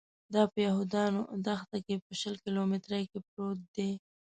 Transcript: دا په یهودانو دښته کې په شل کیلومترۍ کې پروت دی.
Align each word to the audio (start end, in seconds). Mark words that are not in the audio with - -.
دا 0.33 0.43
په 0.51 0.57
یهودانو 0.67 1.21
دښته 1.45 1.77
کې 1.85 1.95
په 2.05 2.11
شل 2.19 2.35
کیلومترۍ 2.43 3.03
کې 3.11 3.19
پروت 3.27 3.59
دی. 3.75 3.91